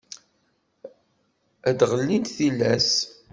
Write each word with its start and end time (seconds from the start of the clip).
ad 1.69 1.75
d-ɣellint 1.79 2.33
tillas. 2.35 2.89